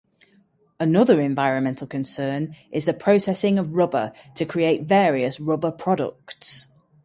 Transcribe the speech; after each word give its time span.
Another 0.79 1.21
environmental 1.21 1.85
concern 1.85 2.55
is 2.71 2.85
the 2.85 2.93
processing 2.95 3.59
of 3.59 3.77
rubber 3.77 4.13
to 4.33 4.45
create 4.45 4.81
various 4.87 5.39
rubber 5.39 5.69
products. 5.69 6.67